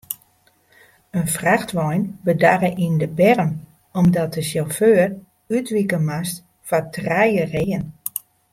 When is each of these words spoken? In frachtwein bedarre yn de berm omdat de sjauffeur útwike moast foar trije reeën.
In 1.19 1.27
frachtwein 1.35 2.03
bedarre 2.27 2.69
yn 2.85 2.95
de 3.01 3.09
berm 3.19 3.51
omdat 3.99 4.31
de 4.35 4.43
sjauffeur 4.49 5.07
útwike 5.55 5.99
moast 6.07 6.35
foar 6.67 6.85
trije 6.95 7.45
reeën. 7.53 7.85